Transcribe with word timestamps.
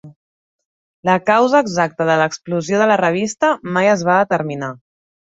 La 1.09 1.17
causa 1.27 1.61
exacta 1.65 2.07
de 2.11 2.15
l'explosió 2.21 2.79
de 2.83 2.87
la 2.93 2.97
revista 3.03 3.53
mai 3.77 3.91
es 3.93 4.07
va 4.09 4.17
determinar. 4.23 4.71